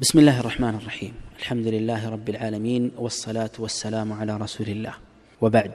بسم 0.00 0.18
الله 0.18 0.40
الرحمن 0.40 0.74
الرحيم 0.74 1.14
الحمد 1.38 1.66
لله 1.66 2.08
رب 2.08 2.28
العالمين 2.28 2.82
والصلاة 2.98 3.54
والسلام 3.58 4.08
على 4.12 4.32
رسول 4.36 4.68
الله 4.68 4.94
وبعد 5.40 5.74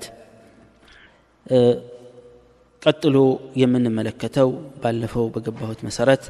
ቀጥሎ 2.81 3.15
የምንመለከተው 3.61 4.49
ባለፈው 4.81 5.25
በገባሁት 5.35 5.79
መሰረት 5.87 6.23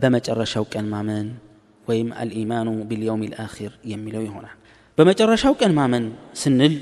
በመጨረሻው 0.00 0.64
ቀን 0.72 0.86
ማመን 0.94 1.26
ወይም 1.86 2.08
አልኢማኑ 2.22 2.68
ቢልየውም 2.90 3.22
ልአኪር 3.30 3.72
የሚለው 3.92 4.22
ይሆናል 4.28 4.56
በመጨረሻው 4.98 5.54
ቀን 5.60 5.72
ማመን 5.78 6.04
ስንል 6.42 6.74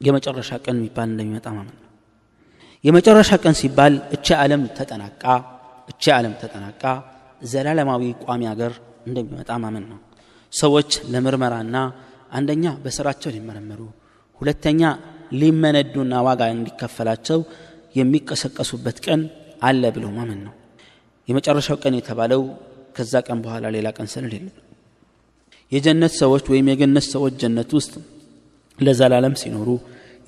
የመጨረሻ 0.00 0.50
ቀን 0.64 0.76
የሚባል 0.80 1.08
እንደሚመጣ 1.12 1.46
ማመን 1.58 1.76
ነው 1.80 1.90
የመጨረሻ 2.84 3.30
ቀን 3.44 3.56
ሲባል 3.62 3.96
እቺ 4.16 4.26
ዓለም 4.44 4.64
ተጠናቃ 4.78 5.24
እቺ 5.92 6.04
ዓለም 6.18 6.34
ተጠናቃ 6.42 6.84
ዘላለማዊ 7.52 8.02
ቋሚ 8.24 8.42
ሀገር 8.52 8.72
እንደሚመጣ 9.06 9.50
ማመን 9.62 9.84
ነው። 9.92 9.98
ሰዎች 10.52 10.90
ለምርመራና 11.12 11.76
አንደኛ 12.38 12.64
በስራቸው 12.84 13.30
ሊመረመሩ 13.36 13.80
ሁለተኛ 14.40 14.82
ሊመነዱና 15.40 16.14
ዋጋ 16.26 16.42
እንዲከፈላቸው 16.54 17.38
የሚቀሰቀሱበት 17.98 18.98
ቀን 19.06 19.20
አለ 19.62 19.82
ብሎ 19.96 20.04
ማመን 20.16 20.40
ነው። 20.46 20.54
የመጨረሻው 21.28 21.76
ቀን 21.82 21.94
የተባለው 21.98 22.42
ከዛ 22.96 23.14
ቀን 23.26 23.38
በኋላ 23.44 23.66
ሌላ 23.76 23.88
ቀን 23.96 24.08
ስንል 24.12 24.32
የለም። 24.36 24.54
የጀነት 25.72 26.12
ሰዎች 26.22 26.44
ወይም 26.52 26.66
የገነት 26.70 27.06
ሰዎች 27.14 27.34
ጀነት 27.42 27.70
ውስጥ 27.78 27.92
ለዘላለም 28.78 29.34
ሲኖሩ 29.42 29.68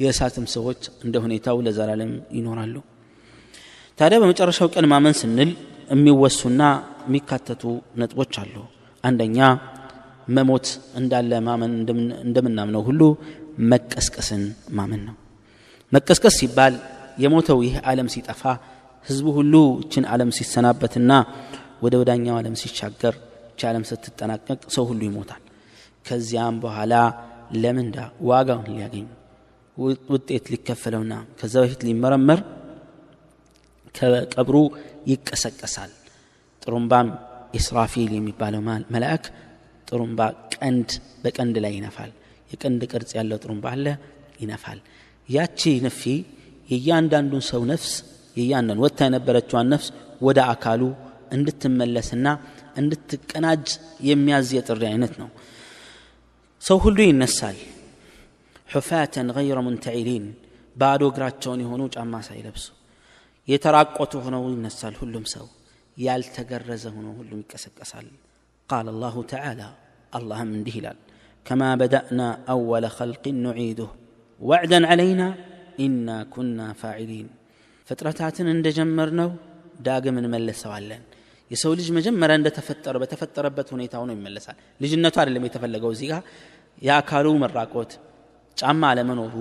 የእሳትም 0.01 0.47
ሰዎች 0.55 0.81
እንደ 1.05 1.17
ሁኔታው 1.25 1.57
ለዘላለም 1.67 2.13
ይኖራሉ። 2.37 2.77
ታዲያ 3.99 4.19
በመጨረሻው 4.23 4.69
ቀን 4.75 4.87
ማመን 4.93 5.15
ስንል 5.21 5.51
የሚወሱና 5.91 6.63
የሚካተቱ 7.05 7.63
ነጥቦች 8.01 8.35
አሉ። 8.43 8.55
አንደኛ 9.05 9.39
መሞት 10.29 10.67
እንዳለ 11.01 11.33
ማመን 11.47 11.73
እንደምናምነው 12.27 12.83
ሁሉ 12.89 13.01
መቀስቀስን 13.71 14.43
ማመን 14.79 15.03
ነው። 15.09 15.17
መቀስቀስ 15.93 16.37
ሲባል 16.41 16.75
የሞተው 17.19 17.59
ይህ 17.67 17.75
ዓለም 17.91 18.09
ሲጠፋ 18.15 18.43
ህዝቡ 19.07 19.27
ሁሉ 19.39 19.55
እችን 19.83 20.05
ዓለም 20.13 20.31
ሲሰናበትና 20.37 21.13
ወደ 21.83 21.95
ወዳኛው 22.01 22.37
ዓለም 22.41 22.55
ሲሻገር 22.63 23.15
እቺ 23.49 23.61
ዓለም 23.71 23.85
ስትጠናቀቅ 23.91 24.61
ሰው 24.77 24.85
ሁሉ 24.91 25.01
ይሞታል። 25.09 25.43
ከዚያም 26.07 26.57
በኋላ 26.65 26.95
ለምንዳ 27.63 27.97
ዋጋውን 28.29 28.69
ሊያገኝ 28.73 29.07
ውጤት 30.13 30.47
ሊከፈለውና 30.53 31.15
ከዛ 31.39 31.55
በፊት 31.65 31.81
ሊመረመር 31.89 32.41
ከቀብሩ 33.95 34.57
ይቀሰቀሳል 35.11 35.93
ጥሩምባም 36.64 37.10
ኢስራፊል 37.60 38.12
የሚባለው 38.18 38.62
መልአክ 38.96 39.24
ጥሩምባ 39.88 40.22
ቀንድ 40.56 40.90
በቀንድ 41.24 41.56
ላይ 41.66 41.74
ይነፋል 41.78 42.12
የቀንድ 42.52 42.82
ቅርጽ 42.92 43.12
ያለው 43.18 43.38
ጥሩምባ 43.44 43.66
አለ 43.76 43.88
ይነፋል 44.44 44.80
ያቺ 45.30 45.72
ንፊ 45.86 46.02
የእያንዳንዱን 46.70 47.44
ሰው 47.50 47.62
ነፍስ 47.72 47.92
የእያንዳንዱ 48.38 48.80
ወጥታ 48.86 49.00
የነበረችዋን 49.08 49.70
ነፍስ 49.74 49.88
ወደ 50.28 50.40
አካሉ 50.54 50.82
እንድትመለስና 51.36 52.28
እንድትቀናጅ 52.82 53.66
የሚያዝ 54.10 54.50
የጥሪ 54.58 54.84
አይነት 54.92 55.14
ነው 55.22 55.30
ሰው 56.62 56.78
ሁሉ 56.86 57.00
ይነሳል 57.10 57.58
ሑፋተን 58.74 59.30
ገይረ 59.38 59.60
ሙንተዒሊን 59.68 60.26
ባዶ 60.76 61.04
እግራቸውን 61.12 61.62
የሆኑ 61.64 61.84
ጫማ 61.96 62.16
ሳይለብሱ 62.28 62.66
የተራቆቱ 63.48 64.14
ሆነው 64.26 64.44
ይነሳል 64.54 64.96
ሁሉም 65.02 65.26
ሰው 65.34 65.46
ያልተገረዘ 65.97 66.85
ሆኖ 66.95 67.07
ሁሉም 67.19 67.41
ይቀሰቀሳል 67.43 68.07
ቃል 68.69 68.87
አላሁ 68.93 69.17
ተዓላ 69.33 69.63
አላህም 70.19 70.51
እንዲህ 70.59 70.77
ይላል 70.81 70.99
ከማ 71.47 71.63
በዳእና 71.81 72.21
አወለ 72.53 72.87
ኸልቅን 72.97 73.37
ኑዒዱህ 73.45 73.91
ወዕደን 74.41 74.85
ዓለይና 74.93 75.23
ኢና 75.85 76.09
ኩና 76.35 76.61
ፋዒሊን 76.81 77.29
ፍጥረታትን 77.89 78.49
እንደጀመርነው 78.55 79.31
ዳግም 79.87 80.17
እንመልሰዋለን 80.21 81.03
የሰው 81.51 81.73
ልጅ 81.79 81.89
መጀመሪያ 81.99 82.35
እንደተፈጠረ 82.41 82.97
በተፈጠረበት 83.03 83.69
ሁኔታ 83.75 83.95
ሆኖ 84.03 84.11
ይመለሳል 84.17 84.57
ልጅነቱ 84.81 85.17
አይደለም 85.23 85.45
የተፈለገው 85.49 85.91
እዚህ 85.95 86.09
ጋር 86.13 86.23
የአካሉ 86.83 87.27
መራቆት 87.43 87.93
ጫማ 88.57 88.83
አለመኖሩ 88.93 89.35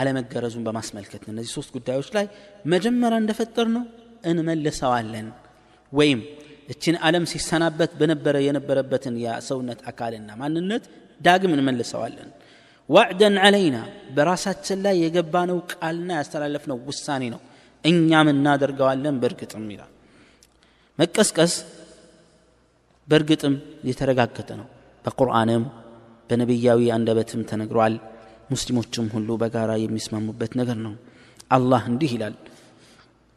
አለመገረዙን 0.00 0.64
በማስመልከት 0.66 1.22
ነው 1.26 1.32
እነዚህ 1.34 1.52
ሶስት 1.58 1.70
ጉዳዮች 1.76 2.08
ላይ 2.16 2.26
መጀመሪያ 2.74 3.18
እንደፈጠር 3.22 3.66
ነው 3.76 3.84
እንመልሰዋለን 4.30 5.26
ወይም 5.92 6.20
እችን 6.68 6.96
ዓለም 7.06 7.24
ሲሰናበት 7.32 7.92
በነበረ 8.00 8.36
የነበረበትን 8.44 9.14
የሰውነት 9.24 9.80
አካልና 9.90 10.30
ማንነት 10.40 10.84
ዳግም 11.20 11.52
እንመልሰዋለን። 11.56 12.28
ዋዕደን 12.88 13.36
ዓለይና 13.44 13.76
በራሳችን 14.16 14.78
ላይ 14.84 14.96
የገባነው 15.02 15.58
ቃልና 15.72 16.10
ያስተላለፍነው 16.18 16.78
ውሳኔ 16.88 17.22
ነው። 17.34 17.40
እኛም 17.84 18.28
እናደርገዋለን 18.32 19.16
በእርግጥም 19.22 19.66
ይላል። 19.74 19.90
መቀስቀስ 20.98 21.52
በእርግጥም 23.08 23.54
የተረጋገጠ 23.88 24.50
ነው። 24.60 24.66
በቁርአንም 25.04 25.62
በነቢያዊ 26.30 26.82
አንደበትም 26.96 27.40
ተነግሯል። 27.50 27.94
ሙስሊሞችም 28.50 29.06
ሁሉ 29.14 29.30
በጋራ 29.42 29.72
የሚስማሙበት 29.82 30.52
ነገር 30.60 30.78
ነው። 30.86 30.94
አላህ 31.50 31.82
እንዲህ 31.90 32.10
ይላል 32.16 32.34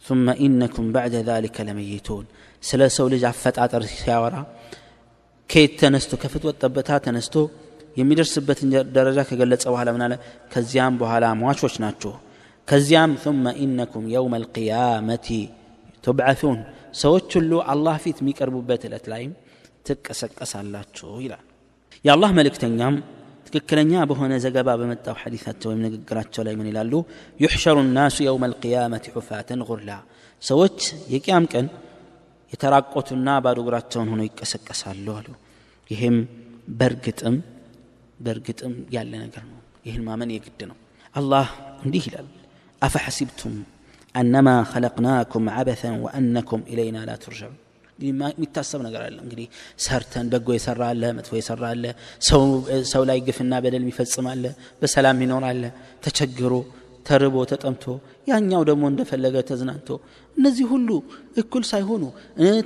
ثم 0.04 0.26
إنكم 0.44 0.84
بعد 0.96 1.14
ذلك 1.30 1.56
لميتون 1.68 2.24
ስለ 2.68 2.80
ሰው 2.96 3.06
ልጅ 3.12 3.22
አፈጣጠር 3.30 3.82
ሲያወራ 3.92 4.36
ከየት 5.50 5.72
ተነስቶ 5.80 6.12
ከፍትወት 6.22 6.56
ጠበታ 6.62 6.90
ተነስቶ 7.04 7.34
የሚደርስበትን 8.00 8.68
ደረጃ 8.96 9.18
ከገለጸ 9.28 9.64
በኋላ 9.72 9.88
ምናለ 9.96 10.12
ከዚያም 10.52 10.94
በኋላ 11.00 11.24
ሟቾች 11.42 11.74
ናቸው 11.84 12.12
ከዚያም 12.68 13.12
ثم 13.24 13.44
إنكم 13.64 14.02
يوم 14.16 14.32
القيامة 14.40 15.28
تبعثون 16.04 16.58
ሰዎች 17.02 17.28
ሁሉ 17.38 17.52
አላህ 17.72 17.96
ፊት 18.04 18.18
የሚቀርቡበት 18.22 18.82
ዕለት 18.88 19.04
ላይም 19.12 19.32
ትቀሰቀሳላችሁ 19.86 21.10
ይላል 21.24 21.44
የአላህ 22.04 22.30
መልእክተኛም 22.38 22.94
ትክክለኛ 23.54 23.92
በሆነ 24.08 24.32
ዘገባ 24.44 24.70
በመጣው 24.80 25.14
ሐዲታቸው 25.22 25.68
ወይም 25.70 25.80
ንግግራቸው 25.86 26.42
ላይ 26.46 26.54
ምን 26.58 26.66
ይላሉ 26.70 26.92
ዩሕሸሩ 27.40 27.76
ናሱ 27.96 28.16
የውም 28.26 28.44
አልቅያመት 28.46 29.06
ሑፋተን 29.14 29.62
ጉርላ 29.68 29.90
ሰዎች 30.42 30.78
የቅያም 31.14 31.46
ቀን 31.52 31.66
የተራቆቱና 32.52 33.30
ባዶ 33.44 33.58
እግራቸውን 33.64 34.08
ሆነው 34.12 34.26
ይቀሰቀሳሉ 34.28 35.06
አሉ 35.18 35.28
ይህም 35.90 36.16
በእርግጥም 36.78 37.36
በእርግጥም 38.18 38.74
ያለ 38.96 39.12
ነገር 39.24 39.44
ነው 39.50 39.58
ይህን 39.86 40.02
ማመን 40.08 40.30
የግድ 40.34 40.60
ነው 40.70 40.76
አላህ 41.14 41.46
እንዲህ 41.84 42.04
ይላል 42.08 42.28
አፈሐሲብቱም 42.82 43.54
አነማ 44.14 44.48
ኸለቅናኩም 44.70 45.44
ዓበተን 45.56 45.96
ወአነኩም 46.04 46.62
ኢለይና 46.72 47.00
ላ 47.08 47.14
ቱርጀዑን 47.24 47.56
የሚታሰብ 47.99 48.79
ነገር 48.85 49.01
አለ። 49.05 49.17
እንግዲህ 49.25 49.47
ሰርተን 49.85 50.27
በጎ 50.31 50.47
የሰራ 50.55 50.81
አለ 50.91 51.03
መጥፎ 51.17 51.33
የሰራ 51.39 51.63
አለ። 51.73 51.83
ሰው 52.91 53.03
ላይ 53.09 53.19
ግፍና 53.27 53.53
በደል 53.63 53.83
የሚፈጽም 53.83 54.27
አለ 54.33 54.43
በሰላም 54.81 55.21
ይኖር 55.25 55.45
አለ። 55.51 55.63
ተቸግሮ 56.03 56.53
ተርቦ 57.05 57.35
ተጠምቶ 57.49 57.83
ያኛው 58.29 58.61
ደግሞ 58.69 58.83
እንደፈለገ 58.91 59.35
ተዝናንቶ 59.49 59.89
እነዚህ 60.37 60.65
ሁሉ 60.71 60.89
እኩል 61.41 61.63
ሳይሆኑ 61.69 62.03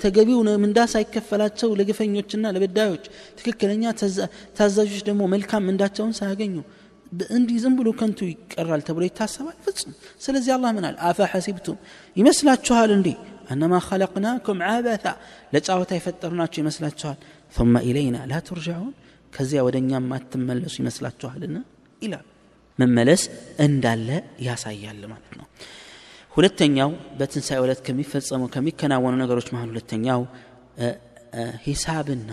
ተገቢው 0.03 0.39
ምንዳ 0.63 0.79
ሳይከፈላቸው 0.93 1.69
ለግፈኞችና 1.79 2.51
ለበዳዮች 2.55 3.03
ትክክለኛ 3.39 3.83
ታዛዦች 4.57 5.01
ደግሞ 5.09 5.23
መልካም 5.33 5.65
ምንዳቸውን 5.69 6.13
ሳያገኙ 6.19 6.55
እንዲህ 7.35 7.57
ዝም 7.61 7.75
ብሎ 7.77 7.89
ከንቱ 7.99 8.19
ይቀራል 8.29 8.81
ተብሎ 8.87 9.03
ይታሰባል? 9.07 9.55
ፍጹም። 9.65 9.93
ስለዚህ 10.21 10.51
አላህ 10.55 10.71
ምናል 10.77 10.95
አፈ 11.07 11.19
ሐሲብቱም 11.31 11.77
ይመስላችኋል 12.15 12.91
እንዲህ 12.97 13.15
እነማ 13.49 13.73
ኸለቅናኩም 13.87 14.59
ዓበታ 14.69 15.05
ለጫወታ 15.53 15.91
የፈጠርናችሁ 15.97 16.59
ይመስላችኋል 16.63 17.17
ثመ 17.53 17.75
ኢለይና 17.89 18.17
ላ 18.31 18.41
ትርጃዑን 18.47 18.91
ከዚያ 19.33 19.61
ወደ 19.67 19.75
እኛም 19.83 20.07
አትመለሱ 20.17 20.75
ይመስላችኋልና 20.81 21.57
ይላል 22.01 22.25
መመለስ 22.79 23.23
እንዳለ 23.65 24.09
ያሳያል 24.47 25.01
ማለት 25.11 25.33
ነው 25.39 25.47
ሁለተኛው 26.33 26.89
በትንሣኤ 27.19 27.57
ዕለት 27.63 27.79
ከሚፈጸሙ 27.87 28.43
ከሚከናወኑ 28.53 29.13
ነገሮች 29.23 29.47
መሀል 29.53 29.69
ሁለተኛው 29.73 30.21
ሂሳብና 31.65 32.31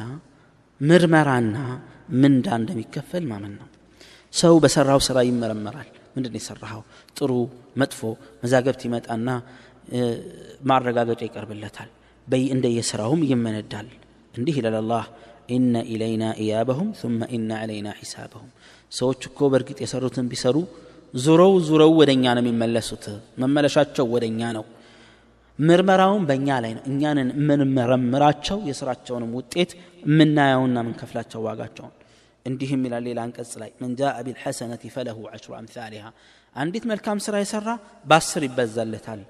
ምርመራና 0.81 1.57
ምንዳ 2.23 2.47
እንደሚከፈል 2.61 3.25
ማመን 3.31 3.55
ነው 3.61 3.69
ሰው 4.35 4.55
በሰራው 4.65 5.01
ስራ 5.07 5.19
ይመረመራል 5.29 5.89
ምንድን 6.17 6.35
የሰራኸው 6.39 6.83
ጥሩ 7.19 7.33
መጥፎ 7.81 8.01
መዛገብት 8.43 8.83
ይመጣና 8.87 9.29
ማረጋገጫ 10.69 11.21
ይቀርብለታል። 11.27 11.91
እንደየስራውም 12.51 13.21
ይመነዳል። 13.31 13.89
እንዲህ 14.35 14.55
ይላል 14.61 14.77
አላህ 14.81 15.05
ኢነ 15.55 15.75
ኢለይና 15.93 16.25
ኢያበሁም 16.43 16.89
ثم 17.01 17.19
ኢነ 17.37 17.51
ዓለይና 17.61 17.89
ሒሳበሁም። 17.99 18.49
ሰዎች 18.93 19.21
እኮ 19.29 19.39
በእርግጥ 19.53 19.79
የሰሩትን 19.85 20.27
ቢሰሩ 20.33 20.57
ዙረው 21.15 21.53
ዙረው 21.69 21.93
ወደ 22.01 22.11
እኛ 22.17 22.25
ነው 22.37 22.43
የሚመለሱት። 22.45 23.05
መመለሻቸው 23.43 24.07
ወደ 24.15 24.25
እኛ 24.33 24.41
ነው። 24.57 24.65
ምርመራውን 25.59 26.25
በእኛ 26.29 26.49
ላይ 26.65 26.73
ነው። 26.77 26.83
እኛንን 26.91 27.29
የምንመረምራቸው 27.37 28.59
የስራቸውንም 28.71 29.31
ውጤት 29.39 29.71
የምናየውና 30.05 30.77
የምንከፍላቸው 30.83 31.41
ዋጋቸውን። 31.47 31.95
እንዲህም 32.47 32.83
ይላል 32.87 33.03
ሌላ 33.09 33.19
አንቀጽ 33.27 33.53
ላይ 33.63 33.71
መን 33.81 33.93
ጃአ 34.01 34.17
ቢልሐሰነት 34.27 34.83
ፈለሁ 34.95 35.19
ዐሽሩ 35.31 35.53
አምሳሊሃ 35.61 36.05
አንዲት 36.57 36.85
መልካም 36.91 37.19
ስራ 37.25 37.37
የሰራ 37.43 37.71
በአስር 38.07 38.43
ይበዛለታል 38.47 39.23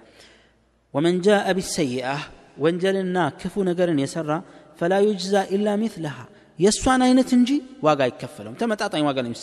ومن 0.96 1.14
جاء 1.20 1.46
بالسيئة 1.56 2.18
ونجل 2.62 2.96
كفو 3.40 3.60
نجر 3.68 3.88
يسرى 4.04 4.38
فلا 4.78 4.98
يجزى 5.08 5.42
إلا 5.54 5.72
مثلها. 5.84 6.24
يسوى 6.64 6.96
ناينة 6.96 7.22
تنجي؟ 7.30 7.62
واقع 7.82 8.06
يكفلهم. 8.06 8.54
تم 8.54 8.74
تعطي 8.74 9.00
واقع 9.00 9.20
لهم 9.20 9.34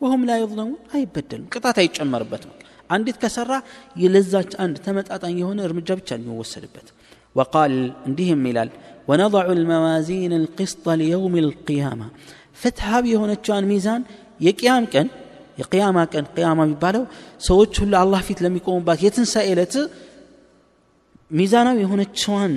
وهم 0.00 0.20
لا 0.28 0.36
يظلمون. 0.38 0.76
هاي 0.92 1.02
بدل 1.14 1.44
قطعة 1.52 1.78
يتشمر 1.78 2.20
ربتهم 2.20 2.52
عندي 2.90 3.12
تكسرة 3.12 3.62
يلزج 3.96 4.50
عند 4.58 4.76
تم 4.78 5.00
تعطي 5.00 5.32
يهون 5.40 5.60
ارمجا 5.60 5.94
بتشان 5.94 6.20
يوصل 6.26 6.60
بت 6.60 6.88
وقال 7.34 7.72
عندهم 8.06 8.38
ملال 8.38 8.70
ونضع 9.08 9.44
الموازين 9.46 10.32
القسط 10.32 10.88
ليوم 10.88 11.36
القيامة. 11.36 12.06
فتها 12.52 13.00
بيهون 13.00 13.42
تشان 13.42 13.64
ميزان. 13.64 14.02
يقيام 14.40 14.84
كان 14.92 15.08
يقيامة 15.58 16.04
كان 16.04 16.24
قيامة 16.24 16.64
ببالو. 16.66 17.06
سويتش 17.38 17.82
الله 17.82 18.20
فيت 18.20 18.42
لم 18.42 18.56
يكون 18.56 18.82
باك. 18.86 19.02
يتنسى 19.02 19.52
إلته 19.52 19.88
ሚዛናዊ 21.30 21.78
የሆነችዋን 21.84 22.54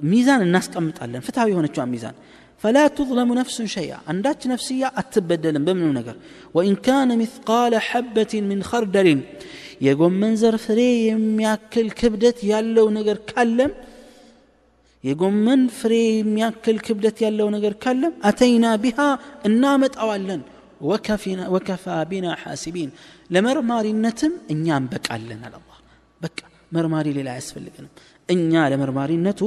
ሚዛን 0.00 0.40
እናስቀምጣለን። 0.46 1.22
ፍትሐዊ 1.26 1.50
تشوان 1.74 1.88
ميزان 1.94 2.14
فلا 2.62 2.84
تظلم 2.98 3.28
نفس 3.40 3.56
شيئا 3.76 3.98
عندك 4.10 4.40
نفسية 4.52 4.88
أتبدل 5.00 5.56
بمن 5.66 5.94
نجر 5.98 6.16
وإن 6.54 6.74
كان 6.86 7.08
مثقال 7.22 7.72
حبة 7.88 8.32
من 8.50 8.58
خردل 8.70 9.08
يقوم 9.80 10.12
من 10.12 10.20
منزر 10.20 10.54
فري 10.56 10.90
ياكل 11.46 11.88
كبدة 12.00 12.38
يالو 12.50 12.86
نجر 12.96 13.16
كلم 13.32 13.70
يقوم 15.04 15.34
من 15.46 15.60
فري 15.78 16.04
ياكل 16.42 16.76
كبدة 16.86 17.16
يالو 17.24 17.46
نجر 17.54 17.72
كلم 17.84 18.12
أتينا 18.28 18.70
بها 18.84 19.08
النامت 19.48 19.94
أولا 19.96 20.36
وكفى 21.54 21.96
بنا 22.10 22.32
حاسبين 22.42 22.90
لمرمار 23.32 23.84
النتم 23.94 24.32
إن 24.52 24.58
ينبك 24.70 25.04
علنا 25.14 25.46
الله 25.48 25.76
بكى 26.22 26.51
መርማሪ 26.75 27.07
ሌላ 27.17 27.29
አያስፈልገንም 27.35 27.91
እኛ 28.29 28.63
ለመርማሪነቱ 28.71 29.41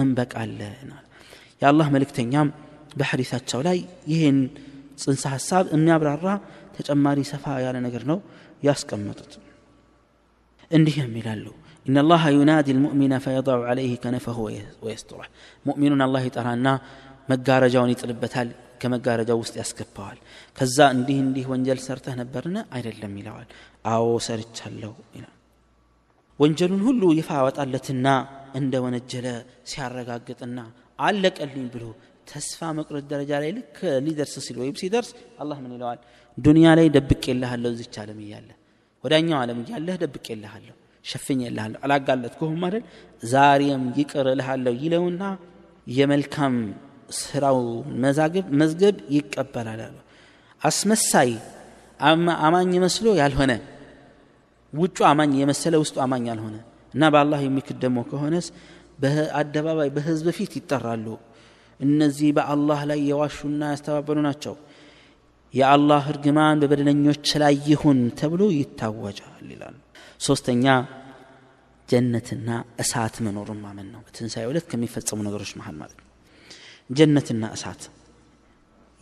እንበቃለን 0.00 0.90
የአላህ 1.62 1.88
መልእክተኛም 1.94 2.48
በሐዲሳቸው 2.98 3.60
ላይ 3.68 3.78
ይህን 4.12 4.38
ጽንሰ 5.02 5.24
ሐሳብ 5.34 5.64
የሚያብራራ 5.74 6.26
ተጨማሪ 6.76 7.18
ሰፋ 7.32 7.44
ያለ 7.64 7.76
ነገር 7.86 8.04
ነው 8.12 8.20
ያስቀመጡት 8.68 9.32
እንዲህም 10.70 11.12
ይላሉ 11.20 11.46
إن 11.86 11.96
الله 11.98 12.22
ينادي 12.30 12.70
المؤمن 12.76 13.12
فيضع 13.18 13.56
عليه 13.70 13.92
كنفه 13.96 14.38
ويستره 14.84 15.26
مؤمن 15.68 15.92
الله 16.06 16.22
يطرانا 16.28 16.74
መጋረጃውን 17.30 17.90
ይጥልበታል 17.92 18.48
ከመጋረጃው 18.80 19.38
ውስጥ 19.42 19.54
ያስገባዋል 19.60 20.18
ከዛ 20.58 20.78
እንዲህ 20.94 21.18
እንዲህ 21.24 21.44
ወንጀል 21.52 21.78
ሰርተህ 21.86 22.14
ነበርነ 22.20 22.56
አይደለም 22.76 23.12
ይለዋል 23.20 23.48
አዎ 23.92 24.06
ሰርቻለሁ 24.26 24.92
ይላል 25.16 25.34
ወንጀሉን 26.39 26.81
ሁሉ 26.87 27.01
ይፋ 27.17 27.29
ያወጣለትና 27.39 28.07
እንደ 28.59 28.73
ወነጀለ 28.83 29.27
ሲያረጋግጥና 29.71 30.59
አለቀልኝ 30.99 31.65
ብሎ 31.73 31.83
ተስፋ 32.29 32.69
መቁረጥ 32.77 33.03
ደረጃ 33.11 33.31
ላይ 33.43 33.51
ልክ 33.57 33.75
ሊደርስ 34.05 34.33
ሲል 34.45 34.57
ወይም 34.61 34.75
ሲደርስ 34.81 35.09
አላህ 35.41 35.57
ምን 35.63 35.71
ይለዋል? 35.75 35.99
ዱንያ 36.37 36.67
ላይ 36.79 36.87
ደብቅ 36.95 37.23
የልሃለሁ 37.31 37.69
እዚች 37.75 37.95
ዓለም 38.03 38.19
እያለ 38.25 38.49
ወዳኛው 39.03 39.37
ዓለም 39.41 39.59
እያለህ 39.63 39.95
ደብቅ 40.03 40.25
የልሃለሁ 40.33 40.75
ሸፍኝ 41.05 41.39
የልሃለሁ 41.45 41.79
አላጋለጥኩህም 41.85 42.61
አይደል? 42.67 42.83
ዛሬም 43.23 43.83
ይቅር 43.99 44.27
እልሃለሁ 44.33 44.73
ይለውና 44.83 45.23
የመልካም 45.89 46.55
ስራው 47.19 47.59
መዛግብ 48.03 48.45
መዝገብ 48.61 48.95
ይቀበላል 49.15 49.81
አሉ። 49.87 49.95
አስመሳይ 50.61 51.31
አማኝ 52.45 52.71
መስሎ 52.85 53.07
ያልሆነ 53.21 53.51
ውጩ 54.73 54.97
አማኝ 55.09 55.31
የመሰለ 55.39 55.75
ውስጡ 55.83 55.97
አማኝ 56.05 56.25
ያልሆነ 56.31 56.55
እና 56.93 57.03
በአላህ 57.13 57.39
የሚክድ 57.43 57.77
ደግሞ 57.83 57.99
ከሆነስ 58.09 58.47
በአደባባይ 59.01 59.89
በህዝብ 59.95 60.27
ፊት 60.37 60.53
ይጠራሉ። 60.59 61.07
እነዚህ 61.79 62.29
በአላህ 62.37 62.79
ላይ 62.89 62.99
የዋሹና 63.09 63.61
ያስተባበሉ 63.73 64.17
ናቸው። 64.27 64.55
የአላህ 65.53 66.05
እርግማን 66.13 66.61
በበደለኞች 66.61 67.27
ላይ 67.43 67.55
ይሁን 67.69 67.99
ተብሎ 68.19 68.43
ይታወጃል 68.55 69.45
ይላሉ 69.53 69.75
ሶስተኛ 70.19 70.65
ጀነትና 71.89 72.49
እሳት 72.83 73.15
መኖሩን 73.25 73.59
ማመን 73.65 73.87
ነው። 73.93 74.01
በትንሣኤ 74.05 74.45
ዕለት 74.49 74.65
ከሚፈጸሙ 74.71 75.19
ነገሮች 75.27 75.51
መሀል 75.59 75.75
ማለት 75.81 75.99
ነው። 75.99 76.07
ጀነትና 76.89 77.43
እሳት 77.55 77.83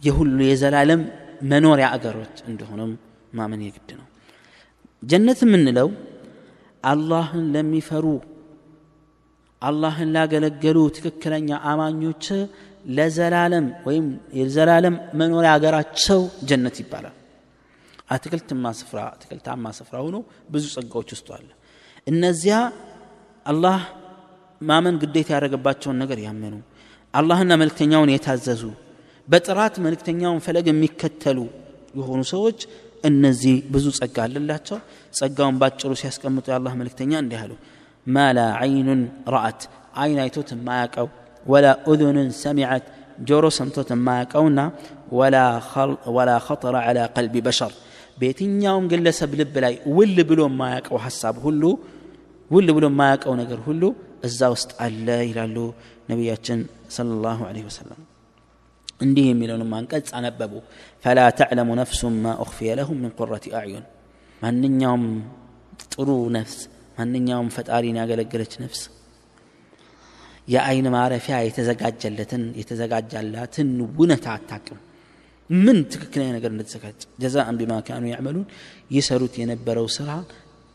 የሁሉ 0.02 0.38
የዘላለም 0.46 1.02
መኖሪያ 1.52 1.88
አገሮች 1.96 2.36
እንደሆነም 2.50 2.92
ማመን 3.34 3.64
የግድ 3.66 3.90
ነው 4.00 4.06
ጀነት 5.04 5.40
የምንለው 5.46 5.90
አላህን 6.84 7.46
ለሚፈሩ 7.56 8.06
አላህን 9.62 10.10
ላገለገሉ 10.16 10.78
ትክክለኛ 10.98 11.50
አማኞች 11.72 12.26
ለዘላለም 12.96 13.68
ወይም 13.88 14.08
የዘላለም 14.40 14.96
መኖሪያ 15.20 15.52
ሀገራቸው 15.56 16.20
ጀነት 16.50 16.76
ይባላል። 16.82 17.16
አትክልትማ 18.10 18.72
ስፍራ 18.80 19.00
አትክልታማ 19.14 19.72
ስፍራ 19.78 19.96
ሆኖ 20.06 20.18
ብዙ 20.54 20.66
ጸጋዎች 20.76 21.10
ውስጡ 21.16 21.28
አለ። 21.38 21.48
እነዚያ 22.08 22.56
አላህ 23.46 23.80
ማመን 24.62 24.96
ግዴታ 25.04 25.30
ያደረገባቸውን 25.36 25.98
ነገር 26.04 26.20
ያመኑ 26.26 26.56
አላህና 27.14 27.54
መልክተኛውን 27.62 28.12
የታዘዙ 28.14 28.64
በጥራት 29.28 29.76
መልክተኛውን 29.86 30.42
ፈለግ 30.46 30.66
የሚከተሉ 30.72 31.40
የሆኑ 32.00 32.22
ሰዎች 32.34 32.60
እነዚህ 33.04 33.56
ብዙ 33.74 33.86
ጸጋ 34.00 34.18
አለላቸው 34.26 34.78
ጸጋውን 35.14 35.58
ባጭሩ 35.62 35.92
ሲያስቀምጡ 36.02 36.46
የአላህ 36.52 36.74
መልእክተኛ 36.80 37.12
እንዲህ 37.24 37.40
አሉ 37.44 37.54
ማ 38.08 38.26
ላ 38.38 38.42
አይኑን 38.64 39.02
ረአት 39.36 39.62
አይን 40.02 40.20
አይቶት 40.24 40.50
የማያቀው 40.56 41.08
ወላ 41.46 41.68
ኡذኑን 41.92 42.30
ሰሚዐት 42.44 42.86
ጆሮ 43.28 43.46
ሰምቶት 43.58 43.90
የማያቀውና 43.96 44.62
ወላ 46.16 46.32
ኸጠረ 46.48 46.76
ዐላ 46.88 47.00
ቀልቢ 47.16 47.44
በሸር 47.48 47.74
በየትኛውም 48.20 48.86
ግለሰብ 48.92 49.32
ልብ 49.40 49.56
ላይ 49.66 49.76
ውል 49.98 50.18
ብሎ 50.30 50.42
የማያቀው 50.50 50.98
ሀሳብ 51.06 51.38
ሁሉ 51.46 51.64
ውል 52.52 52.68
ብሎ 52.78 52.86
የማያቀው 52.92 53.34
ነገር 53.42 53.62
ሁሉ 53.68 53.84
እዛ 54.28 54.50
ውስጥ 54.56 54.72
አለ 54.86 55.08
ይላሉ 55.30 55.58
ነቢያችን 56.12 56.60
ሰለላሁ 56.98 57.40
ዐለይሂ 57.50 57.66
ወሰለም 57.70 58.02
እንዲህ 59.00 59.26
የሚለውንም 59.30 59.72
አንቀጽ 59.78 60.10
አነበቡ። 60.18 60.54
ፈላ 61.06 61.20
ተዕለሙ 61.40 61.70
ነፍሱን 61.80 62.16
ማ 62.24 62.34
ኡኽፊየ 62.44 62.76
ለሁም 62.80 63.00
ምን 63.04 63.12
ቁረት 63.20 63.46
አዕዩን። 63.60 63.86
ማንኛውም 64.42 65.04
ጥሩ 65.86 66.08
ነፍስ 66.36 66.58
ማንኛውም 66.98 67.50
ፈጣሪን 67.56 67.98
ያገለገለች 68.02 68.54
ነፍስ 68.64 68.82
የአይን 70.48 70.88
ማረፊያ 70.96 71.36
የተዘጋጀለትን 71.46 72.44
የተዘጋጃላትን 72.60 73.70
ውነታ 73.98 74.26
አታቅም 74.36 74.80
ምን 75.50 75.78
ትክክለኛ 75.94 76.30
ነገር 76.36 76.52
እንደተዘጋጀ 76.54 77.02
ጀዛአን 77.24 77.58
ቢማ 77.60 77.74
ካኑ 77.88 78.04
ያዕመሉን። 78.12 78.46
ይሰሩት 78.92 79.34
የነበረው 79.42 79.88
ስራ 79.96 80.10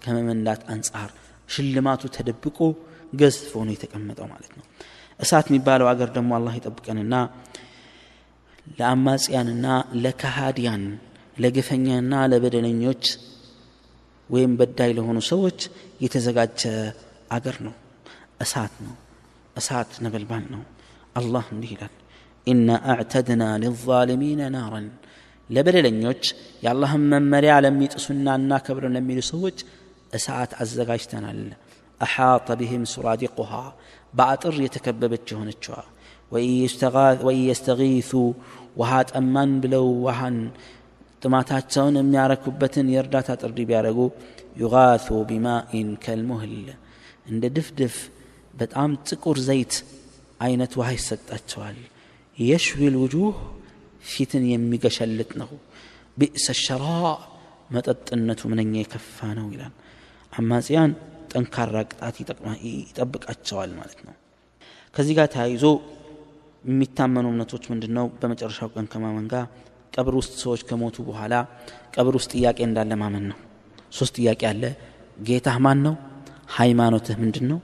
ከመመንዳት 0.02 0.62
አንጻር 0.74 1.08
ሽልማቱ 1.48 2.02
ተደብቆ 2.16 2.58
ገዝፎ 3.12 3.52
ነው 3.66 3.72
የተቀመጠው 3.74 4.26
ማለት 4.32 4.52
ነው። 4.58 4.64
እሳት 5.20 5.46
የሚባለው 5.50 5.86
አገር 5.92 6.10
ደግሞ 6.16 6.30
አላህ 6.38 6.52
ይጠብቀንና 6.58 7.14
ለአማጽያንና 8.79 9.65
ለካሃዲያን 10.03 10.83
ለግፈኛና 11.37 12.13
ለበደለኞች 12.31 13.03
ወይም 14.29 14.51
በዳይ 14.59 14.91
ለሆኑ 14.97 15.17
ሰዎች 15.31 15.59
የተዘጋጀ 16.03 16.61
አገር 17.35 17.57
ነው 17.65 17.75
እሳት 18.43 18.73
ነው 18.85 18.95
እሳት 19.55 19.91
ነበልባል 20.05 20.45
ነው 20.53 20.63
አላህ 21.19 21.45
እንዲህ 21.55 21.71
ይላል 21.75 21.93
ኢና 22.47 22.69
አዕተድና 22.93 23.43
ሊዛሊሚነ 23.63 24.41
ናረን 24.55 24.87
ለበደለኞች 25.49 26.23
የአላህን 26.63 27.03
መመሪያ 27.13 27.53
ለሚጥሱና 27.65 28.27
እናከብረን 28.39 28.95
ለሚሉ 28.97 29.19
ሰዎች 29.31 29.57
እሳት 30.13 30.51
አዘጋጅተናል 30.63 31.41
አሓጠ 32.01 32.47
ብህም 32.59 32.83
ሱራዲቁሃ 32.93 33.51
በአጥር 34.13 34.55
የተከበበች 34.65 35.27
የሆነችዋ 35.33 35.77
ወኢን 36.31 37.43
የስተጊሱ 37.49 38.11
ውሃ 38.76 38.92
ጠማን 39.10 39.52
ብለው 39.62 39.86
ውሃን 40.04 40.36
ጥማታቸውን 41.22 41.96
የሚያረኩበትን 42.00 42.86
የእርዳታ 42.92 43.30
ጥሪ 43.42 43.58
ቢያደረጉ 43.68 43.98
ዩጋቱ 44.60 45.06
ቢማኢን 45.28 45.90
ከልሙህል። 46.04 46.54
እንደ 47.30 47.44
ድፍድፍ 47.56 47.96
በጣም 48.54 48.90
ጥቁር 49.08 49.38
ዘይት 49.48 49.74
አይነት 50.40 50.72
ውሃ 50.78 50.88
ይሰጣቸዋል። 50.96 51.78
የሽዊ 52.38 52.82
ልውጁህ 52.94 53.36
ፊትን 54.04 54.44
የሚገሸልጥ 54.50 55.30
ነው። 55.40 55.50
ቢእሰ 56.18 56.46
ሸራ 56.62 56.84
መጠጥነቱ 57.74 58.40
ምንኛ 58.52 58.72
የከፋ 58.80 59.18
ነው 59.38 59.46
ይላል። 59.54 59.74
አማጽያን 60.32 60.92
ጠንካራ 61.32 61.76
ቅጣት 61.90 62.16
ይጠብቃቸዋል 62.80 63.70
ማለት 63.78 64.00
ነው። 64.06 64.14
ከዚህ 64.96 65.14
ጋር 65.18 65.28
ተያይዞ 65.34 65.64
የሚታመኑ 66.64 67.26
እምነቶች 67.32 67.64
ምንድን 67.72 67.92
ነው 67.98 68.06
በመጨረሻው 68.20 68.68
ቀን 68.74 68.86
ከማመን 68.92 69.26
ጋር 69.32 69.44
ቀብር 69.92 70.14
ውስጥ 70.20 70.32
ሰዎች 70.42 70.60
ከሞቱ 70.68 70.96
በኋላ 71.06 71.34
ቀብር 71.94 72.14
ውስጥ 72.18 72.30
ጥያቄ 72.34 72.58
እንዳለ 72.66 72.92
ማመን 73.02 73.24
ነው። 73.30 73.38
ሶስት 73.92 74.14
ጥያቄ 74.18 74.42
አለ። 74.50 74.64
ጌታህ 75.28 75.56
ማን 75.64 75.78
ነው 75.86 75.94
ሃይማኖትህ 76.56 77.16
ምንድን 77.22 77.46
ነው 77.50 77.58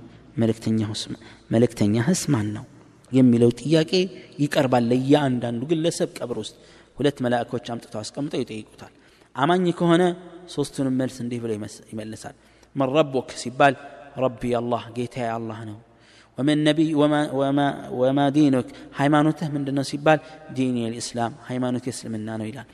መልእክተኛህስ 1.53 2.23
ማን 2.35 2.49
ነው 2.57 2.65
የሚለው 3.12 3.50
ጥያቄ 3.61 3.93
ይቀርባል 4.43 4.85
ለእያንዳንዱ 4.91 5.62
ግለሰብ 5.71 6.11
ቀብር 6.19 6.38
ውስጥ። 6.43 6.55
ሁለት 6.97 7.19
መላእኮች 7.25 7.67
አምጥተው 7.73 8.00
አስቀምጠው 8.03 8.41
ይጠይቁታል። 8.43 8.93
አማኝ 9.37 9.67
ከሆነ 9.79 10.03
ሶስቱንም 10.55 10.95
መልስ 11.00 11.17
እንዲህ 11.25 11.38
ብሎ 11.43 11.50
ይመልሳል። 11.93 12.35
من 12.76 12.88
ربك 12.97 13.28
ሲባል 13.43 13.75
ربي 14.19 14.43
الله 14.61 14.83
ጌታ 14.97 15.17
አላህ 15.37 15.59
ነው 15.71 15.79
ومن 16.38 16.58
نبي 16.63 16.88
وما, 16.96 17.22
وما, 17.32 17.68
وما 18.00 18.25
دينك 18.38 18.68
ሃይማኖትህ 19.00 19.48
ምንድነው 19.56 19.84
ሲባል 19.91 20.20
ዲን 20.58 20.75
الإسلام 20.91 21.32
ሃይማኖት 21.50 21.84
የእስልምና 21.89 22.27
ነው 22.39 22.46
ይላል 22.51 22.68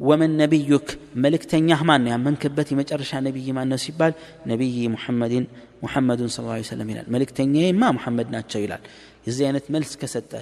ወመን 0.00 0.32
ነቢዩክ 0.42 0.88
መልእክተኛህ 1.24 1.80
ማን 1.88 2.00
ነው 2.04 2.10
ያመንክበት 2.14 2.68
የመጨረሻ 2.72 3.12
ነቢይ 3.26 3.48
ማን 3.56 3.68
ነው 3.72 3.78
ሲባል 3.84 4.12
ነቢይ 4.50 4.76
ሙሐመድን 4.94 5.44
ሙሐመዱን 5.84 6.30
ስ 6.34 6.44
ላ 6.44 6.58
ሰለም 6.70 6.88
ይላል 6.92 7.06
መልእክተኛዬማ 7.14 7.82
ሙሐመድ 7.96 8.28
ናቸው 8.36 8.60
ይላል 8.64 8.82
የዚህ 9.26 9.44
አይነት 9.48 9.66
መልስ 9.74 9.92
ከሰጠ 10.02 10.32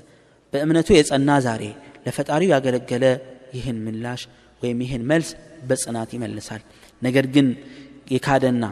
በእምነቱ 0.52 0.88
የጸና 0.98 1.30
ዛሬ 1.46 1.62
ለፈጣሪው 2.06 2.50
ያገለገለ 2.54 3.04
ይህን 3.56 3.78
ምላሽ 3.86 4.22
ወይም 4.62 4.78
ይህን 4.86 5.02
መልስ 5.12 5.30
በጽናት 5.68 6.10
ይመልሳል 6.16 6.62
ነገር 7.02 7.26
ግን 7.34 7.48
የካደና 8.14 8.64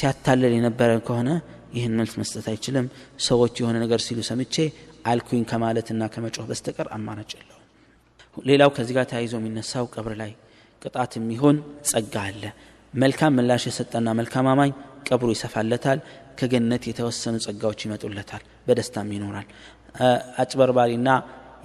ሲያታለል 0.00 0.52
የነበረ 0.58 0.90
ከሆነ 1.08 1.30
ይህን 1.71 1.93
መልስ 1.99 2.13
መስጠት 2.21 2.45
አይችልም። 2.51 2.85
ሰዎች 3.25 3.53
የሆነ 3.61 3.75
ነገር 3.83 3.99
ሲሉ 4.05 4.19
ሰምቼ 4.29 4.55
አልኩኝ 5.11 5.43
ከማለትና 5.51 6.01
ከመጮህ 6.13 6.47
በስተቀር 6.49 6.87
አማራጭ 6.95 7.31
የለውም። 7.37 7.57
ሌላው 8.45 8.69
ከዚህ 8.75 8.93
ጋር 8.97 9.05
ተያይዞ 9.11 9.33
የሚነሳው 9.39 9.85
ቀብር 9.95 10.13
ላይ 10.21 10.31
ቅጣት 10.81 11.11
የሚሆን 11.19 11.57
ጸጋ 11.89 12.15
አለ። 12.27 12.43
መልካም 12.93 13.35
ምላሽ 13.37 13.63
የሰጠና 13.69 14.09
መልካም 14.19 14.47
አማኝ 14.53 14.71
ቀብሩ 15.09 15.29
ይሰፋለታል። 15.35 15.99
ከገነት 16.39 16.83
የተወሰኑ 16.89 17.35
ጸጋዎች 17.45 17.79
ይመጡለታል። 17.85 18.43
በደስታም 18.67 19.09
ይኖራል። 19.15 19.47
አጭበርባሪና 20.41 21.09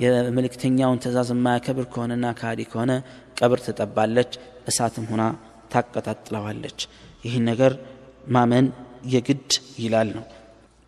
የመልእክተኛውን 0.03 1.01
ትእዛዝ 1.03 1.29
የማያከብር 1.35 1.87
ከሆነና 1.93 2.27
ካዲ 2.41 2.61
ከሆነ 2.73 2.93
ቀብር 3.39 3.61
ትጠባለች 3.67 4.33
እሳትም 4.71 5.07
ሆና 5.11 5.23
ታቀጣጥለዋለች። 5.73 6.81
ይህን 7.25 7.45
ነገር 7.51 7.73
ማመን 8.29 8.67
የግድ 9.07 9.51
ይላል 9.79 10.09
ነው። 10.17 10.25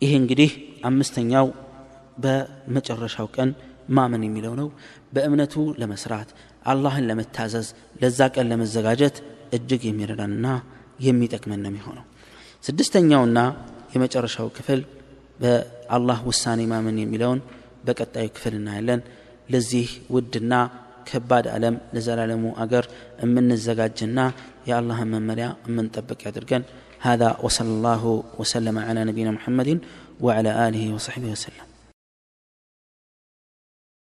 ይህ 0.01 0.11
እንግዲህ 0.19 0.51
አምስተኛው 0.89 1.47
በመጨረሻው 2.23 3.27
ቀን 3.35 3.49
ማመን 3.89 4.23
የሚለው 4.25 4.53
ነው። 4.61 4.67
በእምነቱ 5.13 5.53
ለመስራት 5.81 6.29
አላህን 6.65 7.07
ለመታዘዝ 7.09 7.67
ለዛ 8.01 8.19
ቀን 8.35 8.47
ለመዘጋጀት 8.51 9.15
እጅግ 9.57 9.83
የሚረዳንና 9.87 10.47
የሚጠቅመን 10.99 11.61
ነው 11.63 11.71
የሚሆነው። 11.71 12.05
ስድስተኛውና 12.63 13.39
የመጨረሻው 13.93 14.47
ክፍል 14.57 14.81
በአላህ 15.39 16.19
ውሳኔ 16.29 16.61
ማመን 16.71 16.97
የሚለውን 17.01 17.39
በቀጣዩ 17.87 18.27
ክፍል 18.35 18.53
እናያለን። 18.59 19.01
ለዚህ 19.49 19.85
ውድና 20.15 20.53
ከባድ 21.09 21.45
ዓለም 21.53 21.75
ለዘላለሙ 21.95 22.45
አገር 22.63 22.85
የምንዘጋጅና 23.23 24.19
የአላህን 24.67 25.09
መመሪያ 25.13 25.47
የምንጠብቅ 25.67 26.19
ያድርገን 26.27 26.63
هذا 26.99 27.37
وصلى 27.43 27.67
الله 27.67 28.23
وسلم 28.37 28.79
على 28.79 29.03
نبينا 29.03 29.31
محمد 29.31 29.79
وعلى 30.21 30.67
آله 30.67 30.93
وصحبه 30.93 31.31
وسلم. 31.31 31.68